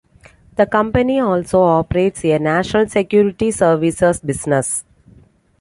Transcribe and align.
The 0.55 0.65
company 0.65 1.19
also 1.19 1.61
operates 1.61 2.25
a 2.25 2.39
"National 2.39 2.87
Security 2.87 3.51
Services" 3.51 4.19
business. 4.19 4.83